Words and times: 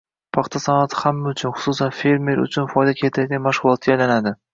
paxta 0.35 0.59
sanoati 0.61 0.95
hamma 1.01 1.33
uchun, 1.35 1.53
xususan, 1.57 1.91
fermer 1.97 2.41
uchun 2.45 2.71
foyda 2.73 2.95
keltiradigan 3.03 3.45
mashg‘ulotga 3.49 3.93
aylanadi. 3.97 4.35